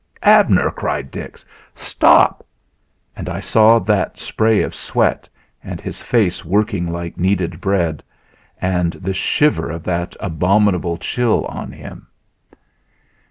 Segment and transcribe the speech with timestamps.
[0.23, 1.45] "Abner!" cried Dix.
[1.75, 2.43] "Stop!"
[3.15, 5.29] And I saw that spray of sweat,
[5.63, 8.01] and his face working like kneaded bread,
[8.59, 12.07] and the shiver of that abominable chill on him.